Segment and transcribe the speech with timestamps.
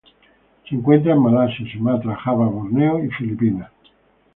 [0.67, 3.69] Se encuentra en Malasia, Sumatra, Java, Borneo y Filipinas.